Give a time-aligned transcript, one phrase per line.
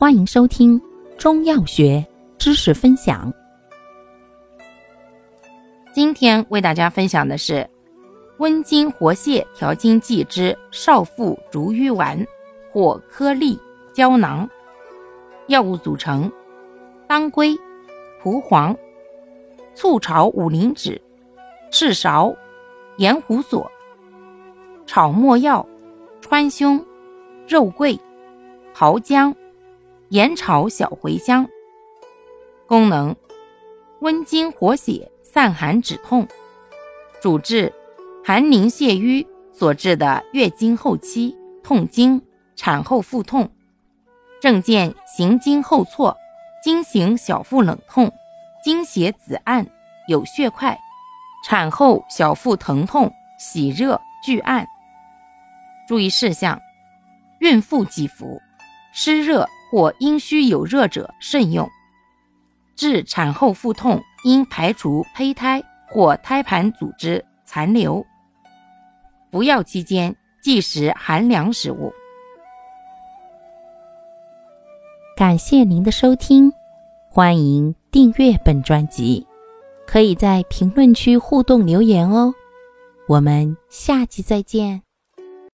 [0.00, 0.80] 欢迎收听
[1.18, 2.06] 中药学
[2.38, 3.32] 知识分享。
[5.92, 7.68] 今天为大家分享的是
[8.38, 12.16] 温经活血调经剂之少妇逐瘀丸
[12.70, 13.58] 或颗粒
[13.92, 14.48] 胶囊。
[15.48, 16.30] 药物组成：
[17.08, 17.58] 当归、
[18.22, 18.76] 蒲黄、
[19.74, 21.02] 醋炒五灵脂、
[21.72, 22.32] 赤芍、
[22.98, 23.68] 盐胡索、
[24.86, 25.66] 炒没药、
[26.20, 26.80] 川芎、
[27.48, 27.98] 肉桂、
[28.72, 29.34] 桃姜。
[30.10, 31.46] 盐炒小茴香，
[32.66, 33.14] 功能：
[34.00, 36.26] 温经活血、散寒止痛，
[37.20, 37.70] 主治
[38.24, 42.22] 寒凝血瘀所致的月经后期痛经、
[42.56, 43.50] 产后腹痛。
[44.40, 46.16] 症见行经后错、
[46.64, 48.10] 经行小腹冷痛、
[48.64, 49.66] 经血紫暗、
[50.08, 50.78] 有血块，
[51.44, 54.66] 产后小腹疼痛、喜热拒按。
[55.86, 56.58] 注意事项：
[57.40, 58.40] 孕妇忌服，
[58.92, 59.48] 湿热。
[59.70, 61.68] 或阴虚有热者慎用。
[62.74, 68.02] 治产后腹痛，应排除胚胎或胎盘组织残留。
[69.30, 71.92] 服药期间忌食寒凉食物。
[75.14, 76.50] 感谢您的收听，
[77.10, 79.26] 欢迎订阅本专辑，
[79.86, 82.32] 可以在评论区互动留言哦。
[83.06, 84.87] 我们下期再见。